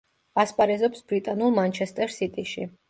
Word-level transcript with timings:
ასპარეზობს 0.43 1.05
ბრიტანულ 1.13 1.55
„მანჩესტერ 1.61 2.19
სიტიში“. 2.19 2.71